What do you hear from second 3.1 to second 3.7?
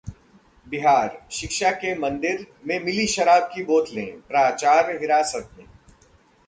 शराब की